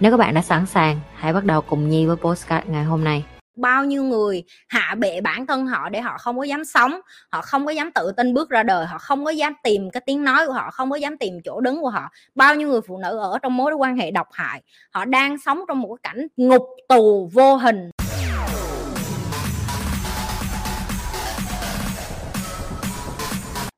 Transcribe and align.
Nếu 0.00 0.10
các 0.10 0.16
bạn 0.16 0.34
đã 0.34 0.42
sẵn 0.42 0.66
sàng, 0.66 1.00
hãy 1.14 1.32
bắt 1.32 1.44
đầu 1.44 1.60
cùng 1.60 1.88
Nhi 1.88 2.06
với 2.06 2.16
postcard 2.16 2.68
ngày 2.68 2.84
hôm 2.84 3.04
nay. 3.04 3.24
Bao 3.56 3.84
nhiêu 3.84 4.04
người 4.04 4.44
hạ 4.68 4.94
bệ 4.98 5.20
bản 5.20 5.46
thân 5.46 5.66
họ 5.66 5.88
để 5.88 6.00
họ 6.00 6.18
không 6.18 6.38
có 6.38 6.42
dám 6.42 6.64
sống 6.64 7.00
họ 7.30 7.42
không 7.42 7.66
có 7.66 7.72
dám 7.72 7.90
tự 7.92 8.12
tin 8.16 8.34
bước 8.34 8.50
ra 8.50 8.62
đời 8.62 8.86
họ 8.86 8.98
không 8.98 9.24
có 9.24 9.30
dám 9.30 9.52
tìm 9.62 9.90
cái 9.90 10.00
tiếng 10.06 10.24
nói 10.24 10.46
của 10.46 10.52
họ 10.52 10.70
không 10.70 10.90
có 10.90 10.96
dám 10.96 11.16
tìm 11.18 11.34
chỗ 11.44 11.60
đứng 11.60 11.82
của 11.82 11.90
họ. 11.90 12.10
Bao 12.34 12.54
nhiêu 12.54 12.68
người 12.68 12.80
phụ 12.88 12.98
nữ 12.98 13.18
ở 13.18 13.38
trong 13.42 13.56
mối 13.56 13.74
quan 13.74 13.96
hệ 13.96 14.10
độc 14.10 14.26
hại 14.32 14.62
họ 14.90 15.04
đang 15.04 15.38
sống 15.38 15.60
trong 15.68 15.80
một 15.80 15.96
cái 16.02 16.12
cảnh 16.12 16.26
ngục 16.36 16.66
tù 16.88 17.30
vô 17.32 17.56
hình. 17.56 17.90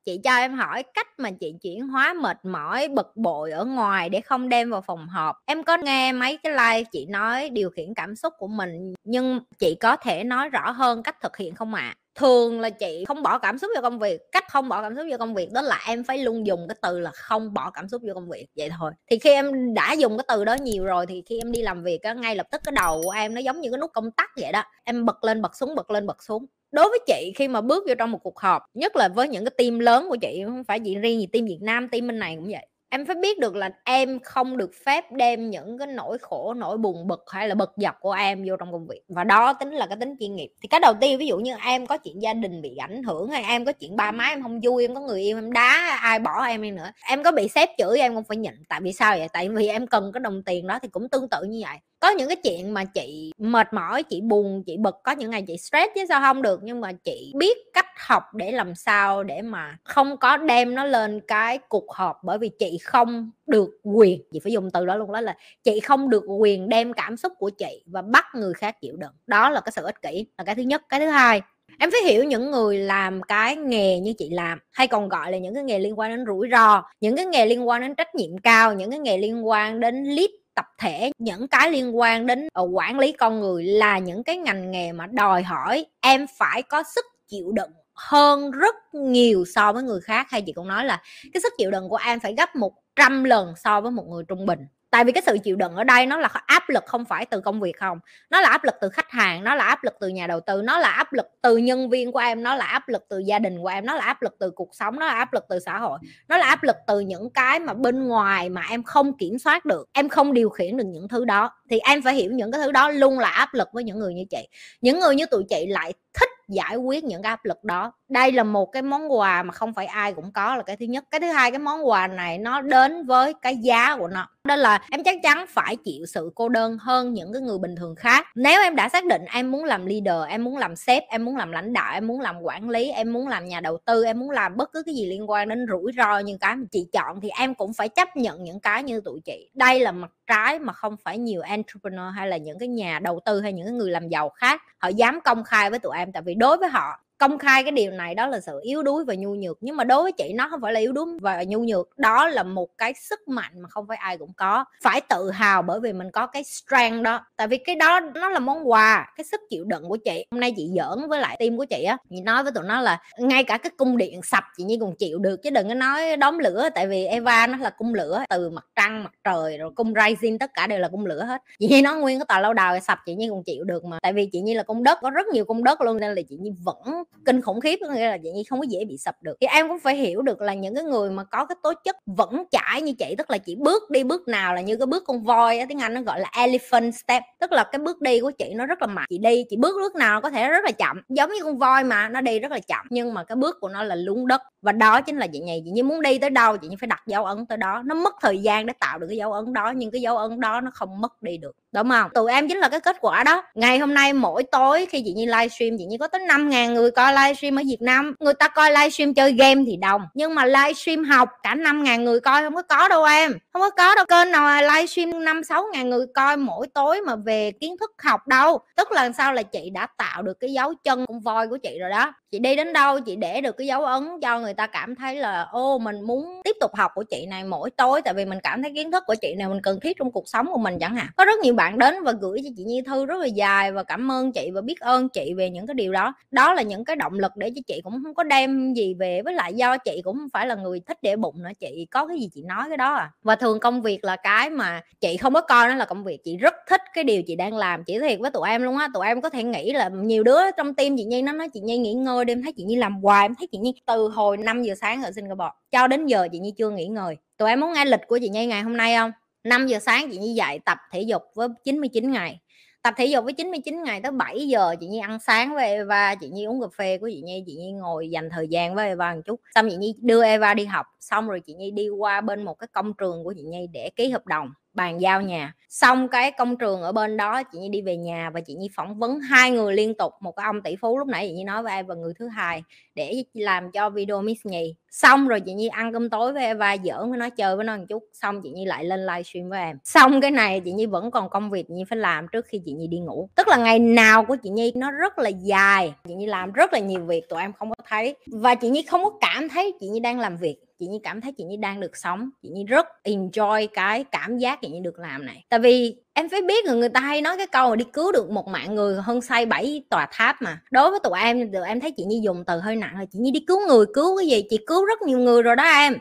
Chị 0.05 0.19
cho 0.23 0.35
em 0.35 0.53
hỏi 0.53 0.83
cách 0.93 1.07
mà 1.19 1.31
chị 1.39 1.53
chuyển 1.61 1.87
hóa 1.87 2.13
mệt 2.13 2.45
mỏi, 2.45 2.87
bực 2.87 3.15
bội 3.15 3.51
ở 3.51 3.65
ngoài 3.65 4.09
để 4.09 4.21
không 4.21 4.49
đem 4.49 4.69
vào 4.69 4.81
phòng 4.81 5.07
họp 5.07 5.35
em 5.45 5.63
có 5.63 5.77
nghe 5.77 6.11
mấy 6.11 6.37
cái 6.37 6.51
like 6.51 6.89
chị 6.91 7.05
nói 7.05 7.49
điều 7.49 7.69
khiển 7.69 7.93
cảm 7.93 8.15
xúc 8.15 8.33
của 8.37 8.47
mình, 8.47 8.93
nhưng 9.03 9.39
chị 9.59 9.75
có 9.75 9.95
thể 9.97 10.23
nói 10.23 10.49
rõ 10.49 10.71
hơn 10.71 11.03
cách 11.03 11.15
thực 11.21 11.37
hiện 11.37 11.55
không 11.55 11.73
ạ 11.73 11.81
à? 11.81 12.02
Thường 12.15 12.59
là 12.59 12.69
chị 12.69 13.03
không 13.07 13.23
bỏ 13.23 13.37
cảm 13.37 13.57
xúc 13.57 13.71
vào 13.75 13.81
công 13.81 13.99
việc, 13.99 14.21
cách 14.31 14.43
không 14.49 14.69
bỏ 14.69 14.81
cảm 14.81 14.95
xúc 14.95 15.05
vào 15.09 15.17
công 15.17 15.33
việc 15.33 15.51
đó 15.51 15.61
là 15.61 15.79
em 15.87 16.03
phải 16.03 16.17
luôn 16.17 16.47
dùng 16.47 16.67
cái 16.67 16.75
từ 16.81 16.99
là 16.99 17.11
không 17.11 17.53
bỏ 17.53 17.71
cảm 17.71 17.89
xúc 17.89 18.01
vào 18.05 18.15
công 18.15 18.29
việc, 18.29 18.45
vậy 18.55 18.69
thôi. 18.79 18.91
Thì 19.11 19.19
khi 19.19 19.29
em 19.29 19.73
đã 19.73 19.93
dùng 19.93 20.17
cái 20.17 20.25
từ 20.27 20.45
đó 20.45 20.53
nhiều 20.53 20.85
rồi 20.85 21.05
thì 21.05 21.23
khi 21.29 21.39
em 21.39 21.51
đi 21.51 21.61
làm 21.61 21.83
việc 21.83 22.03
á, 22.03 22.13
ngay 22.13 22.35
lập 22.35 22.47
tức 22.51 22.61
cái 22.63 22.73
đầu 22.75 23.01
của 23.03 23.11
em 23.11 23.33
nó 23.33 23.39
giống 23.39 23.61
như 23.61 23.71
cái 23.71 23.77
nút 23.77 23.91
công 23.93 24.11
tắc 24.11 24.29
vậy 24.41 24.51
đó, 24.51 24.63
em 24.83 25.05
bật 25.05 25.23
lên, 25.23 25.41
bật 25.41 25.55
xuống, 25.55 25.75
bật 25.75 25.91
lên, 25.91 26.07
bật 26.07 26.23
xuống. 26.23 26.45
Đối 26.71 26.89
với 26.89 26.99
chị, 27.07 27.33
khi 27.35 27.47
mà 27.47 27.61
bước 27.61 27.83
vô 27.87 27.95
trong 27.99 28.11
một 28.11 28.19
cuộc 28.23 28.39
họp, 28.39 28.63
nhất 28.73 28.95
là 28.95 29.07
với 29.07 29.27
những 29.27 29.45
cái 29.45 29.51
team 29.57 29.79
lớn 29.79 30.05
của 30.09 30.17
chị, 30.21 30.41
không 30.45 30.63
phải 30.63 30.79
chị 30.79 30.95
riêng 30.95 31.19
gì 31.19 31.27
team 31.27 31.45
Việt 31.45 31.59
Nam, 31.61 31.89
team 31.89 32.07
bên 32.07 32.19
này 32.19 32.35
cũng 32.35 32.45
vậy 32.51 32.67
em 32.93 33.05
phải 33.05 33.15
biết 33.15 33.39
được 33.39 33.55
là 33.55 33.69
em 33.83 34.19
không 34.19 34.57
được 34.57 34.71
phép 34.85 35.11
đem 35.11 35.49
những 35.49 35.77
cái 35.77 35.87
nỗi 35.87 36.17
khổ, 36.21 36.53
nỗi 36.53 36.77
buồn 36.77 37.07
bực 37.07 37.23
hay 37.27 37.47
là 37.47 37.55
bực 37.55 37.73
dọc 37.77 37.95
của 37.99 38.11
em 38.11 38.43
vô 38.47 38.55
trong 38.57 38.71
công 38.71 38.87
việc. 38.87 39.01
Và 39.07 39.23
đó 39.23 39.53
tính 39.53 39.71
là 39.71 39.87
cái 39.87 39.97
tính 39.99 40.15
chuyên 40.19 40.35
nghiệp. 40.35 40.49
Thì 40.61 40.67
cái 40.67 40.79
đầu 40.79 40.93
tiên, 41.01 41.19
ví 41.19 41.27
dụ 41.27 41.37
như 41.37 41.55
em 41.65 41.87
có 41.87 41.97
chuyện 41.97 42.21
gia 42.21 42.33
đình 42.33 42.61
bị 42.61 42.75
ảnh 42.75 43.03
hưởng 43.03 43.29
hay 43.29 43.43
em 43.43 43.65
có 43.65 43.71
chuyện 43.71 43.95
ba 43.95 44.11
má 44.11 44.25
em 44.25 44.43
không 44.43 44.59
vui, 44.63 44.83
em 44.83 44.95
có 44.95 45.01
người 45.01 45.21
yêu 45.21 45.37
em 45.37 45.53
đá, 45.53 45.99
ai 46.01 46.19
bỏ 46.19 46.45
em 46.45 46.61
đi 46.61 46.71
nữa, 46.71 46.91
em 47.09 47.23
có 47.23 47.31
bị 47.31 47.47
sếp 47.47 47.69
chửi 47.77 47.99
em 47.99 48.13
không 48.13 48.23
phải 48.23 48.37
nhịn. 48.37 48.53
Tại 48.69 48.79
vì 48.83 48.93
sao 48.93 49.17
vậy? 49.17 49.27
Tại 49.33 49.49
vì 49.49 49.67
em 49.67 49.87
cần 49.87 50.11
cái 50.13 50.21
đồng 50.21 50.43
tiền 50.43 50.67
đó 50.67 50.79
thì 50.81 50.87
cũng 50.87 51.09
tương 51.09 51.29
tự 51.29 51.43
như 51.43 51.61
vậy 51.63 51.77
có 52.03 52.09
những 52.09 52.27
cái 52.27 52.35
chuyện 52.35 52.73
mà 52.73 52.85
chị 52.85 53.31
mệt 53.37 53.73
mỏi, 53.73 54.03
chị 54.03 54.21
buồn, 54.21 54.63
chị 54.65 54.77
bực, 54.77 54.95
có 55.03 55.11
những 55.11 55.31
ngày 55.31 55.41
chị 55.47 55.57
stress 55.57 55.93
chứ 55.95 56.01
sao 56.09 56.21
không 56.21 56.41
được. 56.41 56.59
Nhưng 56.63 56.81
mà 56.81 56.91
chị 56.91 57.33
biết 57.35 57.57
cách 57.73 57.85
học 58.07 58.23
để 58.33 58.51
làm 58.51 58.75
sao 58.75 59.23
để 59.23 59.41
mà 59.41 59.77
không 59.83 60.17
có 60.17 60.37
đem 60.37 60.75
nó 60.75 60.85
lên 60.85 61.19
cái 61.27 61.59
cuộc 61.69 61.91
họp. 61.91 62.23
Bởi 62.23 62.37
vì 62.37 62.49
chị 62.59 62.77
không 62.83 63.31
được 63.47 63.69
quyền, 63.83 64.21
chị 64.31 64.39
phải 64.39 64.51
dùng 64.51 64.71
từ 64.71 64.85
đó 64.85 64.95
luôn 64.95 65.11
đó, 65.11 65.21
là 65.21 65.37
chị 65.63 65.79
không 65.79 66.09
được 66.09 66.23
quyền 66.27 66.69
đem 66.69 66.93
cảm 66.93 67.17
xúc 67.17 67.33
của 67.37 67.49
chị 67.49 67.83
và 67.85 68.01
bắt 68.01 68.25
người 68.35 68.53
khác 68.53 68.81
chịu 68.81 68.95
đựng. 68.97 69.13
Đó 69.27 69.49
là 69.49 69.61
cái 69.61 69.71
sự 69.75 69.83
ích 69.83 70.01
kỷ, 70.01 70.25
là 70.37 70.43
cái 70.43 70.55
thứ 70.55 70.61
nhất. 70.61 70.81
Cái 70.89 70.99
thứ 70.99 71.07
hai, 71.07 71.41
em 71.79 71.91
phải 71.91 72.01
hiểu 72.13 72.23
những 72.23 72.51
người 72.51 72.77
làm 72.77 73.21
cái 73.21 73.55
nghề 73.55 73.99
như 73.99 74.13
chị 74.17 74.29
làm, 74.29 74.59
hay 74.71 74.87
còn 74.87 75.09
gọi 75.09 75.31
là 75.31 75.37
những 75.37 75.55
cái 75.55 75.63
nghề 75.63 75.79
liên 75.79 75.99
quan 75.99 76.15
đến 76.15 76.25
rủi 76.27 76.49
ro, 76.51 76.83
những 77.01 77.15
cái 77.15 77.25
nghề 77.25 77.45
liên 77.45 77.67
quan 77.67 77.81
đến 77.81 77.95
trách 77.95 78.15
nhiệm 78.15 78.37
cao, 78.37 78.73
những 78.73 78.89
cái 78.89 78.99
nghề 78.99 79.17
liên 79.17 79.47
quan 79.47 79.79
đến 79.79 80.03
lead 80.03 80.29
tập 80.55 80.65
thể, 80.77 81.11
những 81.17 81.47
cái 81.47 81.71
liên 81.71 81.97
quan 81.97 82.25
đến 82.25 82.47
ờ, 82.53 82.61
quản 82.71 82.99
lý 82.99 83.11
con 83.11 83.39
người 83.39 83.63
là 83.63 83.99
những 83.99 84.23
cái 84.23 84.37
ngành 84.37 84.71
nghề 84.71 84.91
mà 84.91 85.07
đòi 85.07 85.43
hỏi 85.43 85.85
em 86.01 86.25
phải 86.37 86.61
có 86.61 86.83
sức 86.95 87.05
chịu 87.27 87.51
đựng 87.51 87.71
hơn 87.93 88.51
rất 88.51 88.75
nhiều 88.93 89.43
so 89.55 89.73
với 89.73 89.83
người 89.83 90.01
khác. 90.01 90.27
Hay 90.29 90.41
chị 90.41 90.53
cũng 90.53 90.67
nói 90.67 90.85
là 90.85 91.01
cái 91.33 91.41
sức 91.41 91.53
chịu 91.57 91.71
đựng 91.71 91.89
của 91.89 91.99
em 92.05 92.19
phải 92.19 92.33
gấp 92.37 92.55
100 92.55 93.23
lần 93.23 93.53
so 93.63 93.81
với 93.81 93.91
một 93.91 94.05
người 94.07 94.23
trung 94.27 94.45
bình 94.45 94.59
tại 94.93 95.03
vì 95.03 95.11
cái 95.11 95.23
sự 95.25 95.37
chịu 95.43 95.55
đựng 95.55 95.75
ở 95.75 95.83
đây 95.83 96.05
nó 96.05 96.17
là 96.17 96.29
áp 96.45 96.69
lực 96.69 96.85
không 96.85 97.05
phải 97.05 97.25
từ 97.25 97.41
công 97.41 97.59
việc 97.59 97.77
không 97.79 97.99
nó 98.29 98.41
là 98.41 98.49
áp 98.49 98.63
lực 98.63 98.75
từ 98.81 98.89
khách 98.89 99.11
hàng 99.11 99.43
nó 99.43 99.55
là 99.55 99.63
áp 99.63 99.83
lực 99.83 99.93
từ 99.99 100.07
nhà 100.07 100.27
đầu 100.27 100.39
tư 100.39 100.61
nó 100.61 100.79
là 100.79 100.89
áp 100.89 101.13
lực 101.13 101.25
từ 101.41 101.57
nhân 101.57 101.89
viên 101.89 102.11
của 102.11 102.19
em 102.19 102.43
nó 102.43 102.55
là 102.55 102.65
áp 102.65 102.89
lực 102.89 103.05
từ 103.09 103.19
gia 103.19 103.39
đình 103.39 103.61
của 103.61 103.67
em 103.67 103.85
nó 103.85 103.95
là 103.95 104.03
áp 104.03 104.21
lực 104.21 104.35
từ 104.39 104.51
cuộc 104.51 104.69
sống 104.75 104.99
nó 104.99 105.05
là 105.05 105.13
áp 105.13 105.33
lực 105.33 105.45
từ 105.49 105.59
xã 105.59 105.79
hội 105.79 105.99
nó 106.27 106.37
là 106.37 106.45
áp 106.45 106.63
lực 106.63 106.75
từ 106.87 106.99
những 106.99 107.29
cái 107.29 107.59
mà 107.59 107.73
bên 107.73 108.07
ngoài 108.07 108.49
mà 108.49 108.61
em 108.69 108.83
không 108.83 109.17
kiểm 109.17 109.39
soát 109.39 109.65
được 109.65 109.89
em 109.93 110.09
không 110.09 110.33
điều 110.33 110.49
khiển 110.49 110.77
được 110.77 110.87
những 110.87 111.07
thứ 111.07 111.25
đó 111.25 111.51
thì 111.69 111.79
em 111.79 112.01
phải 112.01 112.13
hiểu 112.13 112.31
những 112.31 112.51
cái 112.51 112.61
thứ 112.63 112.71
đó 112.71 112.89
luôn 112.89 113.19
là 113.19 113.29
áp 113.29 113.53
lực 113.53 113.67
với 113.73 113.83
những 113.83 113.99
người 113.99 114.13
như 114.13 114.23
chị 114.29 114.47
những 114.81 114.99
người 114.99 115.15
như 115.15 115.25
tụi 115.25 115.43
chị 115.49 115.65
lại 115.67 115.93
thích 116.13 116.29
giải 116.47 116.75
quyết 116.75 117.03
những 117.03 117.21
cái 117.21 117.29
áp 117.29 117.45
lực 117.45 117.63
đó 117.63 117.91
đây 118.09 118.31
là 118.31 118.43
một 118.43 118.71
cái 118.71 118.81
món 118.81 119.11
quà 119.11 119.43
mà 119.43 119.51
không 119.51 119.73
phải 119.73 119.85
ai 119.85 120.13
cũng 120.13 120.31
có 120.31 120.55
là 120.55 120.63
cái 120.63 120.77
thứ 120.77 120.85
nhất 120.85 121.03
cái 121.11 121.19
thứ 121.19 121.27
hai 121.27 121.51
cái 121.51 121.59
món 121.59 121.87
quà 121.87 122.07
này 122.07 122.37
nó 122.37 122.61
đến 122.61 123.05
với 123.05 123.33
cái 123.41 123.57
giá 123.57 123.97
của 123.97 124.07
nó 124.07 124.27
đó 124.47 124.55
là 124.55 124.79
em 124.91 125.03
chắc 125.03 125.15
chắn 125.23 125.45
phải 125.49 125.75
chịu 125.75 126.05
sự 126.05 126.31
cô 126.35 126.49
đơn 126.49 126.77
hơn 126.81 127.13
những 127.13 127.33
cái 127.33 127.41
người 127.41 127.57
bình 127.57 127.75
thường 127.75 127.95
khác. 127.95 128.27
Nếu 128.35 128.61
em 128.61 128.75
đã 128.75 128.89
xác 128.89 129.05
định 129.05 129.21
em 129.25 129.51
muốn 129.51 129.63
làm 129.63 129.85
leader, 129.85 130.29
em 130.29 130.43
muốn 130.43 130.57
làm 130.57 130.75
sếp, 130.75 131.03
em 131.09 131.25
muốn 131.25 131.37
làm 131.37 131.51
lãnh 131.51 131.73
đạo, 131.73 131.93
em 131.93 132.07
muốn 132.07 132.21
làm 132.21 132.41
quản 132.41 132.69
lý, 132.69 132.89
em 132.89 133.13
muốn 133.13 133.27
làm 133.27 133.45
nhà 133.45 133.59
đầu 133.59 133.77
tư, 133.85 134.05
em 134.05 134.19
muốn 134.19 134.29
làm 134.29 134.57
bất 134.57 134.71
cứ 134.73 134.83
cái 134.85 134.95
gì 134.95 135.05
liên 135.05 135.29
quan 135.29 135.49
đến 135.49 135.65
rủi 135.69 135.91
ro 135.97 136.19
như 136.19 136.37
cái 136.41 136.55
mà 136.55 136.65
chị 136.71 136.87
chọn 136.93 137.21
thì 137.21 137.29
em 137.29 137.55
cũng 137.55 137.73
phải 137.73 137.89
chấp 137.89 138.15
nhận 138.15 138.43
những 138.43 138.59
cái 138.59 138.83
như 138.83 139.01
tụi 139.01 139.19
chị. 139.25 139.49
Đây 139.53 139.79
là 139.79 139.91
mặt 139.91 140.11
trái 140.27 140.59
mà 140.59 140.73
không 140.73 140.95
phải 141.03 141.17
nhiều 141.17 141.41
entrepreneur 141.41 142.13
hay 142.15 142.27
là 142.27 142.37
những 142.37 142.59
cái 142.59 142.67
nhà 142.67 142.99
đầu 142.99 143.19
tư 143.25 143.41
hay 143.41 143.53
những 143.53 143.65
cái 143.65 143.73
người 143.73 143.91
làm 143.91 144.07
giàu 144.07 144.29
khác, 144.29 144.61
họ 144.77 144.87
dám 144.87 145.19
công 145.25 145.43
khai 145.43 145.69
với 145.69 145.79
tụi 145.79 145.97
em. 145.97 146.11
Tại 146.11 146.23
vì 146.25 146.33
đối 146.35 146.57
với 146.57 146.69
họ 146.69 147.02
công 147.23 147.37
khai 147.37 147.63
cái 147.63 147.71
điều 147.71 147.91
này, 147.91 148.15
đó 148.15 148.27
là 148.27 148.39
sự 148.39 148.59
yếu 148.63 148.83
đuối 148.83 149.05
và 149.05 149.15
nhu 149.15 149.35
nhược. 149.35 149.57
Nhưng 149.61 149.77
mà 149.77 149.83
đối 149.83 150.03
với 150.03 150.11
chị, 150.11 150.33
nó 150.35 150.47
không 150.49 150.61
phải 150.61 150.73
là 150.73 150.79
yếu 150.79 150.91
đuối 150.91 151.05
và 151.21 151.43
nhu 151.47 151.59
nhược. 151.59 151.97
Đó 151.97 152.27
là 152.27 152.43
một 152.43 152.69
cái 152.77 152.93
sức 152.93 153.27
mạnh 153.27 153.61
mà 153.61 153.69
không 153.69 153.85
phải 153.87 153.97
ai 153.97 154.17
cũng 154.17 154.33
có. 154.37 154.65
Phải 154.83 155.01
tự 155.01 155.31
hào 155.31 155.61
bởi 155.61 155.79
vì 155.79 155.93
mình 155.93 156.11
có 156.11 156.27
cái 156.27 156.43
strength 156.43 157.03
đó. 157.03 157.25
Tại 157.35 157.47
vì 157.47 157.57
cái 157.57 157.75
đó, 157.75 157.99
nó 157.99 158.29
là 158.29 158.39
món 158.39 158.69
quà, 158.71 159.13
cái 159.17 159.25
sức 159.25 159.41
chịu 159.49 159.65
đựng 159.65 159.89
của 159.89 159.97
chị. 159.97 160.25
Hôm 160.31 160.39
nay 160.39 160.53
chị 160.57 160.69
giỡn 160.75 161.09
với 161.09 161.19
lại 161.19 161.35
tim 161.39 161.57
của 161.57 161.65
chị 161.65 161.83
á. 161.83 161.97
Chị 162.09 162.21
nói 162.21 162.43
với 162.43 162.51
tụi 162.51 162.63
nó 162.63 162.81
là 162.81 163.01
ngay 163.17 163.43
cả 163.43 163.57
cái 163.57 163.71
cung 163.77 163.97
điện 163.97 164.21
sập 164.23 164.43
chị 164.57 164.63
như 164.63 164.77
còn 164.81 164.95
chịu 164.95 165.19
được, 165.19 165.43
chứ 165.43 165.49
đừng 165.49 165.67
có 165.67 165.73
nói 165.73 166.17
đóng 166.17 166.39
lửa. 166.39 166.69
Tại 166.75 166.87
vì 166.87 167.05
Eva 167.05 167.47
nó 167.47 167.57
là 167.57 167.69
cung 167.69 167.93
lửa, 167.93 168.23
từ 168.29 168.49
mặt 168.49 168.65
trăng, 168.75 169.03
mặt 169.03 169.13
trời, 169.23 169.57
rồi 169.57 169.71
cung 169.75 169.93
rising, 170.05 170.39
tất 170.39 170.51
cả 170.53 170.67
đều 170.67 170.79
là 170.79 170.87
cung 170.87 171.05
lửa 171.05 171.23
hết. 171.23 171.41
Chị 171.59 171.67
nhi 171.67 171.81
nói 171.81 171.95
nguyên 171.95 172.19
cái 172.19 172.25
tòa 172.27 172.39
lâu 172.39 172.53
đài 172.53 172.81
sập 172.81 172.99
chị 173.05 173.15
nhi 173.15 173.27
còn 173.29 173.43
chịu 173.43 173.63
được 173.63 173.85
mà. 173.85 173.99
Tại 174.01 174.13
vì 174.13 174.29
chị 174.31 174.41
nhi 174.41 174.53
là 174.53 174.63
cung 174.63 174.83
đất, 174.83 174.97
có 175.01 175.09
rất 175.09 175.27
nhiều 175.27 175.45
cung 175.45 175.63
đất 175.63 175.81
luôn, 175.81 175.99
nên 175.99 176.15
là 176.15 176.21
chị 176.29 176.37
nhi 176.37 176.51
vẫn 176.63 177.03
kinh 177.25 177.41
khủng 177.41 177.59
khiếp, 177.61 177.79
có 177.81 177.93
nghĩa 177.93 178.07
là 178.07 178.17
chị 178.23 178.31
nhi 178.31 178.43
không 178.49 178.59
có 178.59 178.65
dễ 178.69 178.85
bị 178.85 178.97
sập 178.97 179.15
được. 179.23 179.37
Thì 179.41 179.47
em 179.47 179.67
cũng 179.69 179.79
phải 179.79 179.95
hiểu 179.95 180.21
được 180.21 180.41
là 180.41 180.53
những 180.53 180.75
cái 180.75 180.83
người 180.83 181.09
mà 181.11 181.23
có 181.23 181.45
cái 181.45 181.55
tố 181.63 181.73
chất 181.83 181.95
vững 182.05 182.43
chãi 182.51 182.81
như 182.81 182.93
chị 182.99 183.15
tức 183.17 183.29
là 183.31 183.37
chị 183.37 183.55
bước 183.55 183.89
đi 183.89 184.03
bước 184.03 184.27
nào 184.27 184.55
là 184.55 184.61
như 184.61 184.77
cái 184.77 184.85
bước 184.85 185.03
con 185.05 185.23
voi 185.23 185.59
á, 185.59 185.65
tiếng 185.69 185.79
anh 185.79 185.93
nó 185.93 186.01
gọi 186.01 186.19
là 186.19 186.29
elephant 186.37 186.95
step, 186.95 187.23
tức 187.39 187.51
là 187.51 187.63
cái 187.71 187.79
bước 187.79 188.01
đi 188.01 188.19
của 188.19 188.31
chị 188.31 188.53
nó 188.55 188.65
rất 188.65 188.81
là 188.81 188.87
mạnh. 188.87 189.05
Chị 189.09 189.17
đi, 189.17 189.43
chị 189.49 189.55
bước 189.57 189.75
bước 189.81 189.95
nào 189.95 190.21
có 190.21 190.29
thể 190.29 190.49
rất 190.49 190.63
là 190.65 190.71
chậm, 190.71 191.01
giống 191.09 191.29
như 191.31 191.43
con 191.43 191.57
voi 191.57 191.83
mà, 191.83 192.09
nó 192.09 192.21
đi 192.21 192.39
rất 192.39 192.51
là 192.51 192.59
chậm, 192.59 192.87
nhưng 192.89 193.13
mà 193.13 193.23
cái 193.23 193.35
bước 193.35 193.57
của 193.61 193.69
nó 193.69 193.83
là 193.83 193.95
lún 193.95 194.27
đất 194.27 194.41
và 194.63 194.71
đó 194.71 195.01
chính 195.01 195.17
là 195.17 195.27
chị 195.27 195.39
nhì. 195.39 195.61
Chị 195.65 195.71
như 195.71 195.83
muốn 195.83 196.01
đi 196.01 196.17
tới 196.17 196.29
đâu, 196.29 196.57
chị 196.57 196.67
như 196.67 196.75
phải 196.79 196.87
đặt 196.87 197.01
dấu 197.07 197.25
ấn 197.25 197.45
tới 197.45 197.57
đó. 197.57 197.81
Nó 197.85 197.95
mất 197.95 198.15
thời 198.21 198.37
gian 198.37 198.65
để 198.65 198.73
tạo 198.79 198.99
được 198.99 199.07
cái 199.09 199.17
dấu 199.17 199.33
ấn 199.33 199.53
đó, 199.53 199.73
nhưng 199.75 199.91
cái 199.91 200.01
dấu 200.01 200.17
ấn 200.17 200.39
đó 200.39 200.61
nó 200.61 200.71
không 200.73 201.01
mất 201.01 201.21
đi 201.21 201.37
được. 201.37 201.55
Đúng 201.71 201.89
không? 201.89 202.09
Tụi 202.13 202.31
em 202.31 202.47
chính 202.47 202.57
là 202.57 202.69
cái 202.69 202.79
kết 202.79 202.97
quả 203.01 203.23
đó. 203.23 203.43
Ngày 203.55 203.79
hôm 203.79 203.93
nay 203.93 204.13
mỗi 204.13 204.43
tối 204.43 204.85
khi 204.89 205.01
chị 205.05 205.13
như 205.13 205.25
livestream, 205.25 205.77
chị 205.77 205.85
như 205.85 205.97
có 205.99 206.07
tới 206.07 206.21
năm 206.27 206.49
ngàn 206.49 206.73
người 206.73 206.91
coi 206.91 207.13
livestream 207.13 207.55
ở 207.55 207.63
Việt 207.65 207.81
Nam. 207.81 208.15
Người 208.19 208.33
ta 208.33 208.47
coi 208.47 208.71
livestream 208.71 209.13
chơi 209.13 209.33
game 209.33 209.63
thì 209.65 209.77
đồng 209.77 210.01
nhưng 210.13 210.35
mà 210.35 210.45
livestream 210.45 211.03
học, 211.03 211.29
cả 211.43 211.55
năm 211.55 211.83
ngàn 211.83 212.03
người 212.03 212.19
coi 212.19 212.43
không 212.43 212.55
có 212.55 212.61
có 212.61 212.87
đâu 212.87 213.03
em. 213.03 213.31
Không 213.53 213.61
có 213.61 213.69
có 213.69 213.95
đâu. 213.95 214.05
Kênh 214.05 214.31
nào 214.31 214.61
livestream 214.61 215.23
năm 215.23 215.43
sáu 215.43 215.65
ngàn 215.73 215.89
người 215.89 216.05
coi 216.15 216.37
mỗi 216.37 216.67
tối 216.73 217.01
mà 217.01 217.15
về 217.15 217.51
kiến 217.51 217.75
thức 217.79 217.91
học 218.03 218.27
đâu. 218.27 218.59
Tức 218.75 218.91
là 218.91 219.11
sao? 219.11 219.33
Là 219.33 219.43
chị 219.43 219.69
đã 219.69 219.87
tạo 219.97 220.21
được 220.21 220.39
cái 220.39 220.53
dấu 220.53 220.73
chân, 220.83 221.05
con 221.05 221.19
voi 221.19 221.47
của 221.47 221.57
chị 221.57 221.77
rồi 221.79 221.89
đó. 221.89 222.13
Chị 222.31 222.39
đi 222.39 222.55
đến 222.55 222.73
đâu, 222.73 222.99
chị 222.99 223.15
để 223.15 223.41
được 223.41 223.57
cái 223.57 223.67
dấu 223.67 223.85
ấn 223.85 224.09
cho 224.21 224.39
người 224.39 224.52
ta 224.55 224.67
cảm 224.67 224.95
thấy 224.95 225.15
là, 225.15 225.47
ô, 225.51 225.77
mình 225.77 226.01
muốn 226.01 226.41
tiếp 226.43 226.55
tục 226.59 226.71
học 226.75 226.91
của 226.95 227.03
chị 227.03 227.25
này 227.29 227.43
mỗi 227.43 227.69
tối, 227.69 228.01
tại 228.01 228.13
vì 228.13 228.25
mình 228.25 228.39
cảm 228.43 228.61
thấy 228.61 228.71
kiến 228.75 228.91
thức 228.91 229.03
của 229.07 229.15
chị 229.21 229.35
này 229.37 229.47
mình 229.47 229.61
cần 229.61 229.79
thiết 229.79 229.97
trong 229.99 230.11
cuộc 230.11 230.27
sống 230.27 230.47
của 230.51 230.57
mình 230.57 230.79
chẳng 230.79 230.95
hạn. 230.95 231.07
Có 231.17 231.25
rất 231.25 231.39
nhiều 231.39 231.53
bạn 231.53 231.77
đến 231.77 232.03
và 232.03 232.11
gửi 232.11 232.39
cho 232.43 232.49
chị 232.57 232.63
Nhi 232.63 232.81
thư 232.81 233.05
rất 233.05 233.19
là 233.19 233.25
dài 233.25 233.71
và 233.71 233.83
cảm 233.83 234.11
ơn 234.11 234.31
chị 234.31 234.51
và 234.53 234.61
biết 234.61 234.79
ơn 234.79 235.09
chị 235.09 235.33
về 235.33 235.49
những 235.49 235.67
cái 235.67 235.73
điều 235.73 235.93
đó. 235.93 236.13
Đó 236.31 236.53
là 236.53 236.61
những 236.61 236.85
cái 236.85 236.95
động 236.95 237.19
lực 237.19 237.31
để 237.35 237.51
cho 237.55 237.61
chị 237.67 237.81
cũng 237.83 237.93
không 238.03 238.13
có 238.13 238.23
đem 238.23 238.73
gì 238.73 238.93
về, 238.93 239.21
với 239.21 239.33
lại 239.33 239.53
do 239.53 239.77
chị 239.77 240.01
cũng 240.03 240.17
không 240.17 240.29
phải 240.33 240.47
là 240.47 240.55
người 240.55 240.79
thích 240.79 240.97
để 241.01 241.15
bụng 241.15 241.43
nữa, 241.43 241.49
chị 241.59 241.87
có 241.91 242.07
cái 242.07 242.19
gì 242.19 242.29
chị 242.33 242.41
nói 242.41 242.63
cái 242.67 242.77
đó 242.77 242.93
à. 242.93 243.11
Và 243.23 243.35
thường 243.35 243.59
công 243.59 243.81
việc 243.81 244.03
là 244.03 244.15
cái 244.15 244.49
mà 244.49 244.81
chị 245.01 245.17
không 245.17 245.33
có 245.33 245.41
coi 245.41 245.67
nó 245.67 245.75
là 245.75 245.85
công 245.85 246.03
việc, 246.03 246.23
chị 246.23 246.37
rất 246.37 246.53
thích 246.69 246.81
cái 246.93 247.03
điều 247.03 247.23
chị 247.23 247.35
đang 247.35 247.53
làm. 247.53 247.83
Chị 247.83 247.99
thiệt 247.99 248.19
với 248.19 248.31
tụi 248.31 248.49
em 248.49 248.61
luôn 248.61 248.77
á, 248.77 248.87
tụi 248.93 249.07
em 249.07 249.21
có 249.21 249.29
thể 249.29 249.43
nghĩ 249.43 249.71
là 249.71 249.89
nhiều 249.89 250.23
đứa 250.23 250.51
trong 250.57 250.73
tim 250.73 250.97
chị 250.97 251.03
Nhi 251.03 251.21
nó 251.21 251.31
nói 251.31 251.49
chị 251.49 251.59
Nhi 251.59 251.77
nghỉ 251.77 251.93
ngơi 251.93 252.25
đêm, 252.25 252.43
thấy 252.43 252.53
chị 252.57 252.63
Nhi 252.63 252.75
làm 252.75 253.01
hoài, 253.01 253.25
em 253.25 253.35
thấy 253.35 253.47
chị 253.51 253.57
Nhi 253.57 253.73
từ 253.85 254.07
hồi 254.07 254.37
5 254.43 254.63
giờ 254.63 254.75
sáng 254.81 255.03
ở 255.03 255.11
Singapore. 255.11 255.51
Cho 255.71 255.87
đến 255.87 256.05
giờ 256.05 256.27
chị 256.31 256.39
Nhi 256.39 256.53
chưa 256.57 256.69
nghỉ 256.69 256.87
ngơi. 256.87 257.17
Tụi 257.37 257.49
em 257.49 257.59
muốn 257.59 257.73
nghe 257.73 257.85
lịch 257.85 258.01
của 258.07 258.19
chị 258.21 258.29
Nhi 258.29 258.45
ngày 258.45 258.61
hôm 258.61 258.77
nay 258.77 258.95
không? 258.95 259.11
5 259.43 259.67
giờ 259.67 259.79
sáng 259.79 260.09
chị 260.11 260.17
Nhi 260.17 260.33
dậy 260.33 260.59
tập 260.65 260.77
thể 260.91 261.01
dục 261.01 261.23
với 261.35 261.47
99 261.63 262.11
ngày. 262.11 262.39
Tập 262.83 262.93
thể 262.97 263.05
dục 263.05 263.23
với 263.23 263.33
99 263.33 263.83
ngày 263.83 264.01
tới 264.01 264.11
7 264.11 264.47
giờ 264.47 264.75
chị 264.79 264.87
Nhi 264.87 264.99
ăn 264.99 265.19
sáng 265.19 265.55
với 265.55 265.67
Eva, 265.67 266.15
chị 266.15 266.29
Nhi 266.29 266.45
uống 266.45 266.61
cà 266.61 266.67
phê 266.77 266.97
của 266.97 267.09
chị 267.13 267.21
Nhi 267.21 267.43
chị 267.47 267.55
Nhi 267.55 267.71
ngồi 267.71 268.09
dành 268.09 268.29
thời 268.29 268.47
gian 268.47 268.75
với 268.75 268.87
Eva 268.87 269.15
một 269.15 269.21
chút. 269.25 269.39
Xong 269.55 269.69
chị 269.69 269.75
Nhi 269.75 269.95
đưa 270.01 270.23
Eva 270.23 270.53
đi 270.53 270.65
học, 270.65 270.85
xong 270.99 271.27
rồi 271.27 271.39
chị 271.39 271.53
Nhi 271.53 271.71
đi 271.71 271.89
qua 271.89 272.21
bên 272.21 272.43
một 272.43 272.53
cái 272.53 272.67
công 272.67 272.93
trường 272.93 273.23
của 273.23 273.33
chị 273.37 273.43
Nhi 273.43 273.67
để 273.73 273.89
ký 273.95 274.09
hợp 274.09 274.27
đồng 274.27 274.49
bàn 274.73 275.01
giao 275.01 275.21
nhà 275.21 275.53
xong 275.69 276.07
cái 276.07 276.31
công 276.31 276.57
trường 276.57 276.81
ở 276.81 276.91
bên 276.91 277.17
đó 277.17 277.43
chị 277.43 277.59
Nhi 277.59 277.69
đi 277.69 277.81
về 277.81 277.97
nhà 277.97 278.29
và 278.33 278.39
chị 278.39 278.53
Nhi 278.53 278.69
phỏng 278.75 278.99
vấn 278.99 279.19
hai 279.19 279.51
người 279.51 279.73
liên 279.73 279.93
tục 279.93 280.13
một 280.19 280.31
cái 280.35 280.45
ông 280.45 280.61
tỷ 280.61 280.75
phú 280.75 280.97
lúc 280.97 281.07
nãy 281.07 281.27
chị 281.27 281.33
Nhi 281.33 281.43
nói 281.43 281.63
với 281.63 281.73
em 281.73 281.85
và 281.85 281.95
người 281.95 282.13
thứ 282.19 282.27
hai 282.27 282.63
để 282.95 283.23
làm 283.33 283.71
cho 283.71 283.89
video 283.89 284.21
Miss 284.21 284.45
Nhì 284.45 284.75
xong 284.91 285.27
rồi 285.27 285.39
chị 285.39 285.53
Nhi 285.53 285.67
ăn 285.67 285.93
cơm 285.93 286.09
tối 286.09 286.33
với 286.33 286.43
Eva 286.43 286.77
giỡn 286.77 287.09
với 287.09 287.19
nó 287.19 287.29
chơi 287.29 287.55
với 287.55 287.65
nó 287.65 287.77
một 287.77 287.83
chút 287.89 288.03
xong 288.13 288.41
chị 288.41 288.49
Nhi 288.49 288.65
lại 288.65 288.85
lên 288.85 289.05
livestream 289.05 289.49
với 289.49 289.59
em 289.59 289.77
xong 289.83 290.21
cái 290.21 290.31
này 290.31 290.59
chị 290.59 290.71
Nhi 290.71 290.85
vẫn 290.85 291.11
còn 291.11 291.29
công 291.29 291.49
việc 291.49 291.67
chị 291.67 291.73
Nhi 291.73 291.83
phải 291.89 291.97
làm 291.97 292.27
trước 292.27 292.45
khi 292.45 292.61
chị 292.65 292.71
Nhi 292.71 292.87
đi 292.87 292.99
ngủ 292.99 293.29
tức 293.35 293.47
là 293.47 293.57
ngày 293.57 293.79
nào 293.79 294.25
của 294.25 294.35
chị 294.43 294.49
Nhi 294.49 294.71
nó 294.75 294.91
rất 294.91 295.19
là 295.19 295.29
dài 295.29 295.93
chị 296.07 296.13
Nhi 296.13 296.25
làm 296.25 296.51
rất 296.51 296.73
là 296.73 296.79
nhiều 296.79 297.05
việc 297.05 297.29
tụi 297.29 297.41
em 297.41 297.53
không 297.53 297.69
có 297.69 297.75
thấy 297.87 298.15
và 298.27 298.55
chị 298.55 298.69
Nhi 298.69 298.81
không 298.81 299.03
có 299.03 299.11
cảm 299.21 299.49
thấy 299.49 299.73
chị 299.79 299.87
Nhi 299.87 299.99
đang 299.99 300.19
làm 300.19 300.37
việc 300.37 300.57
chị 300.79 300.87
Nhi 300.87 300.99
cảm 301.03 301.21
thấy 301.21 301.31
chị 301.37 301.43
Nhi 301.43 301.57
đang 301.57 301.79
được 301.79 301.97
sống, 301.97 302.29
chị 302.41 302.49
Nhi 302.49 302.63
rất 302.63 302.87
enjoy 303.03 303.67
cái 303.73 304.03
cảm 304.03 304.37
giác 304.37 304.61
chị 304.61 304.67
Nhi 304.67 304.79
được 304.79 304.99
làm 304.99 305.25
này. 305.25 305.45
Tại 305.49 305.59
vì 305.59 305.95
em 306.13 306.29
phải 306.29 306.41
biết 306.41 306.65
người 306.65 306.75
người 306.75 306.89
ta 306.89 306.99
hay 306.99 307.21
nói 307.21 307.37
cái 307.37 307.47
câu 307.47 307.69
mà 307.69 307.75
đi 307.75 307.85
cứu 307.93 308.11
được 308.11 308.29
một 308.29 308.47
mạng 308.47 308.75
người 308.75 309.01
hơn 309.01 309.21
xây 309.21 309.45
bảy 309.45 309.83
tòa 309.89 310.07
tháp 310.11 310.41
mà. 310.41 310.61
Đối 310.71 310.91
với 310.91 310.99
tụi 311.03 311.19
em 311.19 311.51
tụi 311.51 311.67
em 311.67 311.79
thấy 311.79 311.91
chị 311.91 312.03
Nhi 312.05 312.21
dùng 312.23 312.43
từ 312.47 312.59
hơi 312.59 312.75
nặng 312.75 312.93
rồi 312.97 313.07
chị 313.11 313.19
Nhi 313.19 313.31
đi 313.31 313.45
cứu 313.47 313.59
người, 313.67 313.85
cứu 313.93 314.17
cái 314.17 314.27
gì? 314.27 314.43
Chị 314.49 314.57
cứu 314.67 314.85
rất 314.85 315.01
nhiều 315.01 315.19
người 315.19 315.41
rồi 315.41 315.55
đó 315.55 315.63
em 315.63 315.93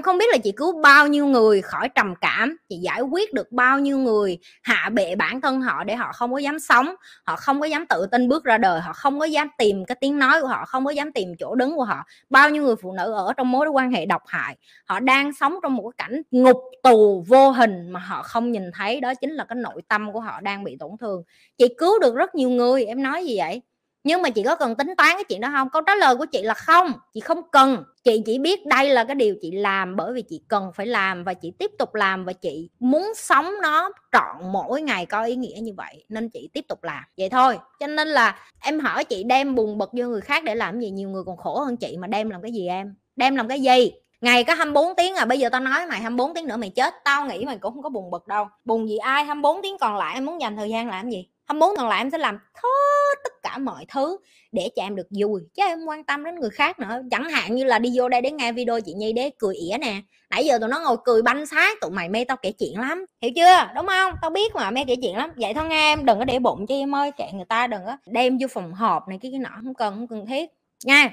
em 0.00 0.04
không 0.04 0.18
biết 0.18 0.26
là 0.32 0.38
chị 0.38 0.52
cứu 0.52 0.80
bao 0.82 1.06
nhiêu 1.06 1.26
người 1.26 1.62
khỏi 1.62 1.88
trầm 1.88 2.14
cảm, 2.20 2.56
chị 2.68 2.76
giải 2.76 3.00
quyết 3.00 3.34
được 3.34 3.52
bao 3.52 3.78
nhiêu 3.78 3.98
người, 3.98 4.38
hạ 4.62 4.90
bệ 4.92 5.14
bản 5.14 5.40
thân 5.40 5.60
họ 5.60 5.84
để 5.84 5.94
họ 5.96 6.12
không 6.12 6.32
có 6.32 6.38
dám 6.38 6.58
sống, 6.58 6.94
họ 7.26 7.36
không 7.36 7.60
có 7.60 7.66
dám 7.66 7.86
tự 7.86 8.06
tin 8.12 8.28
bước 8.28 8.44
ra 8.44 8.58
đời, 8.58 8.80
họ 8.80 8.92
không 8.92 9.18
có 9.18 9.24
dám 9.24 9.48
tìm 9.58 9.84
cái 9.84 9.96
tiếng 10.00 10.18
nói 10.18 10.40
của 10.40 10.46
họ, 10.46 10.64
không 10.64 10.84
có 10.84 10.90
dám 10.90 11.12
tìm 11.12 11.28
chỗ 11.38 11.54
đứng 11.54 11.76
của 11.76 11.84
họ. 11.84 12.04
Bao 12.30 12.50
nhiêu 12.50 12.62
người 12.62 12.76
phụ 12.82 12.92
nữ 12.92 13.12
ở 13.12 13.32
trong 13.36 13.50
mối 13.50 13.68
quan 13.68 13.90
hệ 13.90 14.06
độc 14.06 14.22
hại, 14.26 14.56
họ 14.86 15.00
đang 15.00 15.32
sống 15.32 15.54
trong 15.62 15.74
một 15.74 15.90
cái 15.90 16.06
cảnh 16.08 16.22
ngục 16.30 16.58
tù 16.82 17.24
vô 17.28 17.50
hình 17.50 17.90
mà 17.90 18.00
họ 18.00 18.22
không 18.22 18.52
nhìn 18.52 18.70
thấy, 18.74 19.00
đó 19.00 19.14
chính 19.14 19.30
là 19.30 19.44
cái 19.44 19.56
nội 19.56 19.82
tâm 19.88 20.12
của 20.12 20.20
họ 20.20 20.40
đang 20.40 20.64
bị 20.64 20.76
tổn 20.80 20.90
thương. 21.00 21.22
Chị 21.58 21.74
cứu 21.78 21.98
được 22.00 22.14
rất 22.14 22.34
nhiều 22.34 22.50
người, 22.50 22.84
em 22.84 23.02
nói 23.02 23.26
gì 23.26 23.38
vậy? 23.38 23.62
Nhưng 24.04 24.22
mà 24.22 24.30
chị 24.30 24.42
có 24.42 24.54
cần 24.54 24.74
tính 24.74 24.94
toán 24.96 25.10
cái 25.14 25.24
chuyện 25.24 25.40
đó 25.40 25.48
không? 25.52 25.68
Câu 25.70 25.82
trả 25.82 25.94
lời 25.94 26.16
của 26.16 26.26
chị 26.26 26.42
là 26.42 26.54
không, 26.54 26.92
chị 27.14 27.20
không 27.20 27.42
cần. 27.52 27.84
Chị 28.04 28.22
chỉ 28.26 28.38
biết 28.38 28.66
đây 28.66 28.88
là 28.88 29.04
cái 29.04 29.14
điều 29.14 29.34
chị 29.42 29.50
làm 29.50 29.96
bởi 29.96 30.12
vì 30.12 30.22
chị 30.22 30.42
cần 30.48 30.70
phải 30.74 30.86
làm 30.86 31.24
và 31.24 31.34
chị 31.34 31.52
tiếp 31.58 31.70
tục 31.78 31.94
làm 31.94 32.24
và 32.24 32.32
chị 32.32 32.70
muốn 32.78 33.12
sống 33.16 33.50
nó 33.62 33.90
trọn 34.12 34.52
mỗi 34.52 34.82
ngày 34.82 35.06
có 35.06 35.24
ý 35.24 35.36
nghĩa 35.36 35.58
như 35.62 35.72
vậy, 35.76 36.04
nên 36.08 36.28
chị 36.28 36.48
tiếp 36.52 36.64
tục 36.68 36.84
làm. 36.84 37.04
Vậy 37.18 37.28
thôi. 37.28 37.58
Cho 37.80 37.86
nên 37.86 38.08
là 38.08 38.38
em 38.60 38.80
hỏi 38.80 39.04
chị 39.04 39.24
đem 39.24 39.54
buồn 39.54 39.78
bực 39.78 39.90
vô 39.92 40.04
người 40.04 40.20
khác 40.20 40.44
để 40.44 40.54
làm 40.54 40.80
gì? 40.80 40.90
Nhiều 40.90 41.08
người 41.08 41.22
còn 41.26 41.36
khổ 41.36 41.60
hơn 41.60 41.76
chị 41.76 41.96
mà 41.96 42.06
đem 42.06 42.30
làm 42.30 42.42
cái 42.42 42.52
gì 42.52 42.66
em? 42.66 42.94
Đem 43.16 43.36
làm 43.36 43.48
cái 43.48 43.60
gì? 43.60 43.92
Ngày 44.20 44.44
có 44.44 44.54
24 44.54 44.96
tiếng 44.96 45.14
à 45.14 45.24
bây 45.24 45.38
giờ 45.38 45.48
tao 45.48 45.60
nói 45.60 45.86
mày 45.86 46.00
24 46.00 46.34
tiếng 46.34 46.46
nữa 46.46 46.56
mày 46.56 46.70
chết. 46.70 46.94
Tao 47.04 47.26
nghĩ 47.26 47.44
mày 47.44 47.58
cũng 47.58 47.74
không 47.74 47.82
có 47.82 47.88
buồn 47.88 48.10
bực 48.10 48.26
đâu. 48.26 48.46
Buồn 48.64 48.88
gì 48.88 48.96
ai? 48.96 49.24
24 49.24 49.62
tiếng 49.62 49.78
còn 49.78 49.96
lại, 49.96 50.14
em 50.14 50.26
muốn 50.26 50.40
dành 50.40 50.56
thời 50.56 50.70
gian 50.70 50.88
làm 50.88 51.10
gì? 51.10 51.28
24 51.46 51.76
còn 51.76 51.88
lại 51.88 52.00
em 52.00 52.10
sẽ 52.10 52.18
làm. 52.18 52.38
Thôi 52.62 52.99
tất 53.24 53.32
cả 53.42 53.58
mọi 53.58 53.84
thứ 53.88 54.18
để 54.52 54.70
cho 54.76 54.82
em 54.82 54.96
được 54.96 55.06
vui. 55.10 55.42
Chứ 55.54 55.62
em 55.66 55.84
quan 55.84 56.04
tâm 56.04 56.24
đến 56.24 56.34
người 56.34 56.50
khác 56.50 56.78
nữa. 56.78 57.02
Chẳng 57.10 57.30
hạn 57.30 57.54
như 57.54 57.64
là 57.64 57.78
đi 57.78 57.90
vô 57.94 58.08
đây 58.08 58.20
để 58.20 58.30
nghe 58.30 58.52
video 58.52 58.80
chị 58.80 58.92
Nhi 58.92 59.12
để 59.12 59.30
cười 59.38 59.54
ỉa 59.54 59.78
nè. 59.78 60.00
Nãy 60.30 60.44
giờ 60.44 60.58
tụi 60.58 60.68
nó 60.68 60.80
ngồi 60.80 60.96
cười 61.04 61.22
banh 61.22 61.46
xác 61.46 61.80
tụi 61.80 61.90
mày 61.90 62.08
mê 62.08 62.24
tao 62.24 62.36
kể 62.36 62.52
chuyện 62.52 62.78
lắm. 62.80 63.04
Hiểu 63.22 63.32
chưa? 63.36 63.72
Đúng 63.74 63.86
không? 63.86 64.14
Tao 64.22 64.30
biết 64.30 64.54
mà, 64.54 64.70
mê 64.70 64.84
kể 64.86 64.96
chuyện 65.02 65.16
lắm. 65.16 65.30
Vậy 65.36 65.54
thôi 65.54 65.64
nghe 65.68 65.92
em, 65.92 66.04
đừng 66.04 66.18
có 66.18 66.24
để 66.24 66.38
bụng 66.38 66.66
cho 66.66 66.74
em 66.74 66.94
ơi, 66.94 67.10
kệ 67.16 67.24
người 67.34 67.44
ta, 67.48 67.66
đừng 67.66 67.80
có 67.86 67.96
đem 68.06 68.38
vô 68.40 68.46
phòng 68.50 68.74
họp 68.74 69.08
này, 69.08 69.18
cái 69.22 69.30
cái 69.30 69.38
nọ, 69.38 69.50
không 69.64 69.74
cần 69.74 69.94
không 69.94 70.08
cần 70.08 70.26
thiết. 70.26 70.50
Nha. 70.84 71.10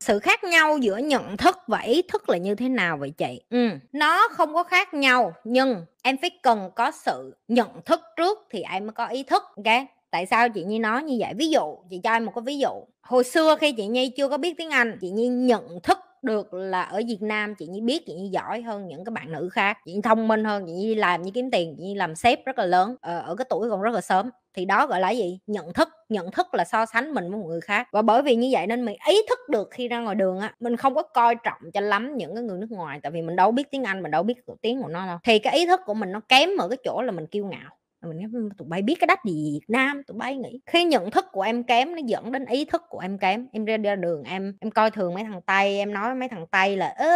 Sự 0.00 0.18
khác 0.18 0.44
nhau 0.44 0.78
giữa 0.78 0.96
nhận 0.96 1.36
thức 1.36 1.58
và 1.66 1.78
ý 1.78 2.02
thức 2.02 2.28
là 2.28 2.36
như 2.36 2.54
thế 2.54 2.68
nào 2.68 2.96
vậy 2.96 3.10
chị? 3.10 3.40
Ừ. 3.50 3.68
nó 3.92 4.28
không 4.28 4.54
có 4.54 4.62
khác 4.62 4.94
nhau, 4.94 5.32
nhưng 5.44 5.84
em 6.02 6.16
phải 6.20 6.30
cần 6.42 6.70
có 6.76 6.90
sự 6.90 7.36
nhận 7.48 7.68
thức 7.84 8.00
trước 8.16 8.38
thì 8.50 8.62
em 8.62 8.86
mới 8.86 8.92
có 8.92 9.06
ý 9.06 9.22
thức, 9.22 9.42
ok? 9.56 9.86
Tại 10.14 10.26
sao 10.26 10.48
chị 10.48 10.64
nhi 10.64 10.78
nói 10.78 11.02
như 11.02 11.16
vậy? 11.20 11.34
Ví 11.36 11.48
dụ 11.48 11.76
chị 11.90 12.00
cho 12.04 12.12
em 12.12 12.24
một 12.24 12.32
cái 12.34 12.42
ví 12.42 12.58
dụ. 12.58 12.70
Hồi 13.02 13.24
xưa 13.24 13.56
khi 13.60 13.72
chị 13.72 13.86
nhi 13.86 14.08
chưa 14.16 14.28
có 14.28 14.38
biết 14.38 14.54
tiếng 14.58 14.70
anh 14.70 14.98
chị 15.00 15.10
nhi 15.10 15.28
nhận 15.28 15.80
thức 15.82 15.98
được 16.22 16.54
là 16.54 16.82
ở 16.82 17.00
Việt 17.08 17.22
Nam 17.22 17.54
chị 17.54 17.66
Nhi 17.66 17.80
biết 17.80 18.06
chị 18.06 18.14
Nhi 18.14 18.28
giỏi 18.28 18.62
hơn 18.62 18.86
những 18.86 19.04
cái 19.04 19.10
bạn 19.10 19.32
nữ 19.32 19.48
khác. 19.52 19.78
Chị 19.84 19.92
Nhi 19.92 20.00
thông 20.02 20.28
minh 20.28 20.44
hơn 20.44 20.66
chị 20.66 20.72
Nhi 20.72 20.94
làm 20.94 21.22
như 21.22 21.30
kiếm 21.34 21.50
tiền 21.50 21.74
chị 21.76 21.82
Nhi 21.82 21.94
làm 21.94 22.14
sếp 22.14 22.44
rất 22.44 22.58
là 22.58 22.66
lớn 22.66 22.96
ở, 23.00 23.20
ở 23.20 23.34
cái 23.34 23.44
tuổi 23.50 23.70
còn 23.70 23.82
rất 23.82 23.94
là 23.94 24.00
sớm. 24.00 24.30
Thì 24.54 24.64
đó 24.64 24.86
gọi 24.86 25.00
là 25.00 25.10
gì? 25.10 25.38
Nhận 25.46 25.72
thức. 25.72 25.88
Nhận 26.08 26.30
thức 26.30 26.54
là 26.54 26.64
so 26.64 26.86
sánh 26.86 27.14
mình 27.14 27.30
với 27.30 27.40
một 27.40 27.46
người 27.48 27.60
khác. 27.60 27.88
Và 27.92 28.02
bởi 28.02 28.22
vì 28.22 28.36
như 28.36 28.48
vậy 28.52 28.66
nên 28.66 28.84
mình 28.84 28.96
ý 29.08 29.16
thức 29.28 29.38
được 29.48 29.68
khi 29.70 29.88
ra 29.88 30.00
ngoài 30.00 30.14
đường 30.14 30.38
á 30.38 30.54
mình 30.60 30.76
không 30.76 30.94
có 30.94 31.02
coi 31.02 31.34
trọng 31.34 31.70
cho 31.74 31.80
lắm 31.80 32.16
những 32.16 32.34
cái 32.34 32.44
người 32.44 32.58
nước 32.58 32.70
ngoài. 32.70 33.00
Tại 33.02 33.12
vì 33.12 33.22
mình 33.22 33.36
đâu 33.36 33.52
biết 33.52 33.70
tiếng 33.70 33.84
anh 33.84 34.02
mình 34.02 34.10
đâu 34.10 34.22
biết 34.22 34.34
tiếng 34.62 34.82
của 34.82 34.88
nó 34.88 35.06
đâu. 35.06 35.18
Thì 35.24 35.38
cái 35.38 35.58
ý 35.58 35.66
thức 35.66 35.80
của 35.86 35.94
mình 35.94 36.12
nó 36.12 36.20
kém 36.28 36.48
ở 36.58 36.68
cái 36.68 36.78
chỗ 36.84 37.02
là 37.02 37.12
mình 37.12 37.26
kiêu 37.26 37.46
ngạo 37.46 37.70
mình 38.04 38.18
nói 38.18 38.50
tụi 38.58 38.68
bay 38.68 38.82
biết 38.82 38.94
cái 39.00 39.06
đất 39.06 39.18
gì 39.24 39.50
Việt 39.52 39.66
Nam 39.68 40.02
tụi 40.06 40.18
bay 40.18 40.36
nghĩ 40.36 40.60
khi 40.66 40.84
nhận 40.84 41.10
thức 41.10 41.24
của 41.32 41.42
em 41.42 41.64
kém 41.64 41.94
nó 41.94 42.00
dẫn 42.06 42.32
đến 42.32 42.44
ý 42.46 42.64
thức 42.64 42.82
của 42.88 42.98
em 42.98 43.18
kém. 43.18 43.46
Em 43.52 43.64
ra, 43.64 43.76
ra 43.76 43.96
đường 43.96 44.22
em 44.22 44.56
em 44.60 44.70
coi 44.70 44.90
thường 44.90 45.14
mấy 45.14 45.24
thằng 45.24 45.40
tây 45.46 45.78
em 45.78 45.94
nói 45.94 46.14
mấy 46.14 46.28
thằng 46.28 46.46
tây 46.50 46.76
là 46.76 46.88
ơ 46.88 47.08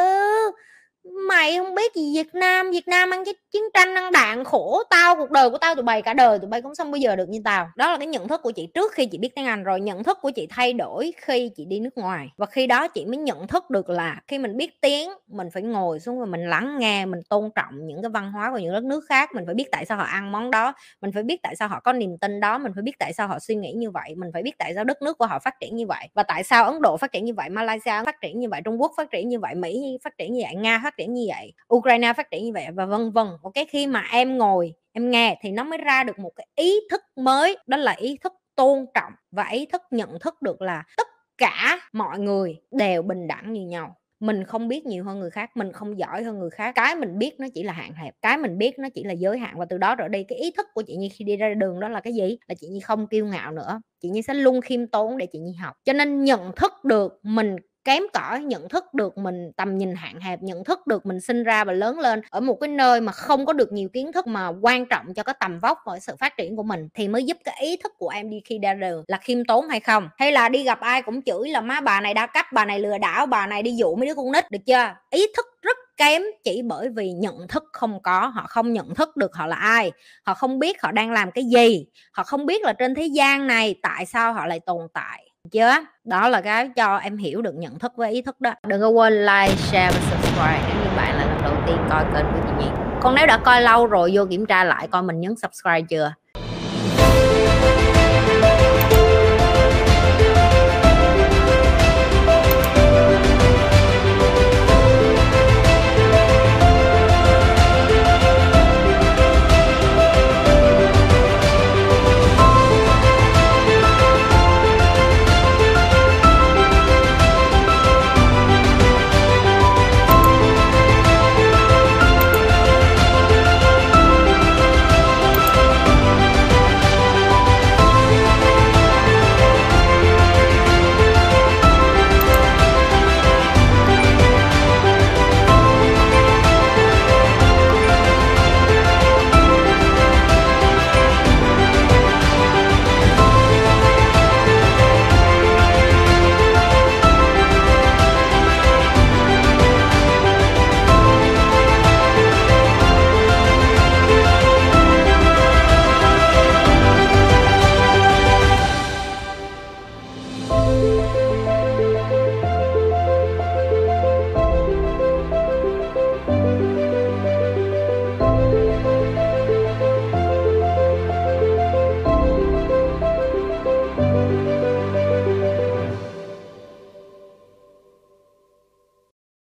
mày 1.28 1.58
không 1.58 1.75
biết 1.75 1.94
gì 1.94 2.12
Việt 2.14 2.34
Nam 2.34 2.70
Việt 2.70 2.88
Nam 2.88 3.10
ăn 3.10 3.25
cái 3.25 3.34
chiến 3.52 3.62
tranh, 3.75 3.94
ăn 3.94 4.12
đạn 4.12 4.44
khổ 4.44 4.82
tao, 4.90 5.16
cuộc 5.16 5.31
đời 5.31 5.50
của 5.50 5.58
tao, 5.58 5.75
tụi 5.75 5.82
bay 5.82 6.02
cả 6.02 6.14
đời 6.14 6.38
tụi 6.38 6.49
bay 6.49 6.62
cũng 6.62 6.72
không 6.78 6.90
bao 6.90 6.96
giờ 6.96 7.16
được 7.16 7.28
như 7.28 7.40
tao. 7.44 7.70
Đó 7.76 7.90
là 7.90 7.99
cái 7.99 8.06
nhận 8.06 8.28
thức 8.28 8.43
của 8.43 8.50
chị 8.50 8.69
trước 8.75 8.93
khi 8.93 9.06
chị 9.06 9.19
biết 9.19 9.34
tiếng 9.34 9.44
Anh 9.46 9.64
rồi, 9.64 9.81
nhận 9.81 10.05
thức 10.05 10.19
của 10.22 10.31
chị 10.31 10.46
thay 10.50 10.72
đổi 10.72 11.12
khi 11.16 11.50
chị 11.56 11.64
đi 11.64 11.81
nước 11.81 11.99
ngoài. 11.99 12.28
Và 12.37 12.46
khi 12.46 12.66
đó 12.66 12.88
chị 12.88 13.05
mới 13.05 13.16
nhận 13.16 13.46
thức 13.46 13.70
được 13.70 13.90
là 13.90 14.20
khi 14.28 14.38
mình 14.38 14.56
biết 14.56 14.81
tiếng, 14.81 15.10
mình 15.26 15.49
phải 15.55 15.62
ngồi 15.62 16.00
xuống 16.00 16.20
và 16.20 16.26
mình 16.26 16.50
lắng 16.50 16.78
nghe, 16.78 17.06
mình 17.06 17.20
tôn 17.28 17.50
trọng 17.55 17.87
những 17.87 18.02
cái 18.02 18.10
văn 18.10 18.32
hóa 18.32 18.50
của 18.52 18.58
những 18.58 18.72
đất 18.72 18.84
nước 18.84 19.05
khác, 19.08 19.34
mình 19.34 19.46
phải 19.46 19.55
biết 19.55 19.66
tại 19.72 19.84
sao 19.84 19.99
họ 19.99 20.05
ăn 20.05 20.32
món 20.32 20.50
đó, 20.50 20.72
mình 21.00 21.12
phải 21.12 21.22
biết 21.22 21.43
tại 21.43 21.56
sao 21.56 21.69
họ 21.69 21.81
có 21.81 21.93
niềm 21.93 22.19
tin 22.19 22.41
đó, 22.41 22.58
mình 22.58 22.72
phải 22.74 22.82
biết 22.82 22.98
tại 22.98 23.12
sao 23.12 23.29
họ 23.29 23.38
suy 23.38 23.55
nghĩ 23.55 23.72
như 23.72 23.91
vậy, 23.91 24.15
mình 24.17 24.31
phải 24.32 24.43
biết 24.43 24.58
tại 24.58 24.74
sao 24.74 24.84
đất 24.84 25.03
nước 25.03 25.19
của 25.19 25.27
họ 25.27 25.38
phát 25.38 25.55
triển 25.60 25.77
như 25.77 25.86
vậy. 25.86 26.08
Và 26.15 26.22
tại 26.22 26.44
sao 26.44 26.65
Ấn 26.65 26.82
Độ 26.82 26.96
phát 26.96 27.12
triển 27.12 27.24
như 27.24 27.34
vậy, 27.34 27.48
Malaysia 27.48 28.05
phát 28.06 28.20
triển 28.20 28.41
như 28.41 28.48
vậy, 28.48 28.60
Trung 28.65 28.81
Quốc 28.81 28.93
phát 28.96 29.10
triển 29.10 29.29
như 29.29 29.41
vậy, 29.41 29.55
Mỹ 29.55 29.98
phát 30.05 30.19
triển 30.19 30.32
như 30.32 30.43
vậy, 30.44 30.55
Nga 30.55 30.81
phát 30.84 30.96
triển 30.98 31.14
như 31.14 31.24
vậy, 31.28 31.52
Ukraine 31.74 32.12
phát 32.12 32.31
triển 32.31 32.44
như 32.44 32.52
vậy 32.52 32.67
và 32.74 32.86
vân 32.86 33.10
vân. 33.10 33.26
Ok 33.43 33.55
khi 33.69 33.86
mà 33.86 34.05
em 34.12 34.38
ngồi, 34.38 34.74
em 34.93 35.10
nghe 35.10 35.38
thì 35.43 35.50
nó 35.50 35.64
mới 35.64 35.78
ra 35.78 36.05
được 36.05 36.19
một 36.19 36.32
cái 36.36 36.46
ý 36.56 36.74
thức 36.90 37.02
mới, 37.17 37.56
đó 37.67 37.76
là 37.76 37.93
ý 37.93 38.19
thức 38.24 38.32
tôn 38.56 38.86
trọng 38.94 39.12
và 39.31 39.48
ý 39.48 39.67
thức 39.67 39.82
nhận 39.90 40.19
thức 40.20 40.43
được 40.43 40.62
là 40.62 40.84
tất 40.96 41.06
cả 41.38 41.81
mọi 41.93 42.19
người 42.19 42.56
đều 42.70 43.02
bình 43.02 43.28
đẳng 43.28 43.52
như 43.52 43.67
nhau. 43.67 43.96
Mình 44.20 44.44
không 44.44 44.69
biết 44.69 44.86
nhiều 44.86 45.05
hơn 45.05 45.20
người 45.20 45.31
khác, 45.31 45.50
mình 45.56 45.72
không 45.72 45.98
giỏi 45.98 46.22
hơn 46.22 46.38
người 46.38 46.50
khác. 46.50 46.74
Cái 46.74 46.96
mình 46.96 47.19
biết 47.19 47.40
nó 47.40 47.46
chỉ 47.55 47.62
là 47.62 47.72
hạn 47.72 47.93
hẹp, 47.93 48.14
cái 48.22 48.38
mình 48.38 48.58
biết 48.58 48.78
nó 48.78 48.88
chỉ 48.94 49.05
là 49.05 49.12
giới 49.12 49.38
hạn 49.38 49.58
và 49.58 49.64
từ 49.64 49.78
đó 49.78 49.94
rồi 49.94 50.08
đi. 50.08 50.24
Cái 50.24 50.38
ý 50.38 50.50
thức 50.56 50.67
của 50.74 50.82
chị 50.86 50.96
nhi 50.96 51.08
khi 51.08 51.24
đi 51.24 51.36
ra 51.36 51.55
đường 51.55 51.81
đó 51.81 51.88
là 51.88 52.00
cái 52.00 52.14
gì? 52.14 52.38
Là 52.48 52.55
chị 52.60 52.69
nhi 52.69 52.81
không 52.81 53.06
kiêu 53.06 53.26
ngạo 53.26 53.52
nữa. 53.52 53.81
Chị 54.02 54.08
nhi 54.08 54.22
sẽ 54.22 54.34
luôn 54.34 54.60
khiêm 54.60 54.86
tốn 54.86 55.19
để 55.19 55.26
chị 55.26 55.38
nhi 55.38 55.52
học. 55.52 55.74
Cho 55.84 55.93
nên 55.93 56.24
nhận 56.24 56.52
thức 56.56 56.72
được 56.84 57.20
mình 57.22 57.56
kém 57.85 58.03
cỏi 58.13 58.41
nhận 58.41 58.69
thức 58.69 58.94
được 58.94 59.19
mình, 59.19 59.53
tầm 59.56 59.79
nhìn 59.79 59.94
hạn 59.94 60.20
hẹp, 60.20 60.43
nhận 60.43 60.65
thức 60.65 60.87
được 60.87 61.06
mình 61.06 61.20
sinh 61.20 61.44
ra 61.44 61.65
và 61.65 61.73
lớn 61.73 61.99
lên 61.99 62.20
ở 62.31 62.41
một 62.41 62.55
cái 62.61 62.69
nơi 62.69 63.01
mà 63.01 63.13
không 63.13 63.47
có 63.47 63.53
được 63.53 63.73
nhiều 63.73 63.89
kiến 63.93 64.13
thức 64.13 64.27
mà 64.27 64.49
quan 64.49 64.87
trọng 64.87 65.15
cho 65.15 65.23
cái 65.23 65.35
tầm 65.41 65.58
vóc 65.58 65.79
và 65.87 65.99
sự 65.99 66.17
phát 66.20 66.37
triển 66.37 66.56
của 66.56 66.63
mình 66.63 66.89
thì 66.94 67.08
mới 67.08 67.25
giúp 67.25 67.37
cái 67.44 67.56
ý 67.63 67.77
thức 67.77 67.93
của 67.99 68.08
em 68.08 68.31
đi 68.31 68.41
khi 68.44 68.58
ra 68.63 68.75
đường 68.75 69.05
là 69.08 69.17
khiêm 69.19 69.44
tốn 69.44 69.69
hay 69.69 69.81
không. 69.81 70.08
Hay 70.17 70.32
là 70.32 70.49
đi 70.49 70.65
gặp 70.65 70.81
ai 70.81 71.03
cũng 71.03 71.23
chửi 71.23 71.49
là 71.49 71.61
má, 71.61 71.81
bà 71.81 72.01
này 72.01 72.15
đa 72.15 72.27
cấp, 72.27 72.47
bà 72.53 72.65
này 72.65 72.79
lừa 72.81 72.99
đảo, 72.99 73.27
bà 73.27 73.47
này 73.47 73.63
đi 73.63 73.73
dụ 73.77 73.94
mấy 73.97 74.06
đứa 74.06 74.15
con 74.15 74.32
nít. 74.32 74.51
Được 74.51 74.58
chưa? 74.67 74.94
Ý 75.11 75.27
thức 75.37 75.47
rất 75.63 75.77
kém 75.97 76.23
chỉ 76.44 76.63
bởi 76.63 76.89
vì 76.97 77.13
nhận 77.13 77.49
thức 77.49 77.65
không 77.73 78.03
có, 78.03 78.27
họ 78.27 78.44
không 78.49 78.73
nhận 78.73 78.94
thức 78.94 79.17
được 79.17 79.35
họ 79.35 79.47
là 79.47 79.56
ai, 79.56 79.93
họ 80.25 80.35
không 80.35 80.58
biết 80.58 80.82
họ 80.82 80.93
đang 80.93 81.11
làm 81.13 81.31
cái 81.31 81.44
gì, 81.44 81.87
họ 82.13 82.23
không 82.23 82.47
biết 82.47 82.63
là 82.63 82.73
trên 82.73 82.94
thế 82.94 83.06
gian 83.06 83.47
này 83.47 83.75
tại 83.82 84.06
sao 84.06 84.32
họ 84.32 84.47
lại 84.47 84.61
tồn 84.61 84.89
tại 84.94 85.28
chưa 85.52 85.70
đó 86.05 86.28
là 86.28 86.40
cái 86.40 86.69
cho 86.76 86.96
em 86.96 87.17
hiểu 87.17 87.43
được 87.43 87.55
nhận 87.55 87.78
thức 87.78 87.93
với 87.96 88.12
ý 88.12 88.22
thức 88.22 88.40
đó. 88.40 88.55
Đừng 88.67 88.81
có 88.81 88.88
quên 88.88 89.12
like, 89.12 89.56
share 89.56 89.90
và 89.90 90.00
subscribe 90.10 90.60
nếu 90.69 90.84
như 90.84 90.96
bạn 90.96 91.17
là 91.17 91.26
lần 91.26 91.43
đầu 91.43 91.55
tiên 91.67 91.76
coi 91.90 92.05
kênh 92.05 92.24
của 92.32 92.40
chị 92.46 92.64
Nhi 92.64 92.70
còn 93.00 93.14
nếu 93.14 93.26
đã 93.26 93.38
coi 93.38 93.62
lâu 93.62 93.86
rồi, 93.86 94.10
vô 94.14 94.24
kiểm 94.31 94.46
tra 94.46 94.64
lại 94.64 94.88
coi 94.90 95.02
mình 95.02 95.20
nhấn 95.20 95.36
subscribe 95.36 95.82
chưa? 95.82 96.12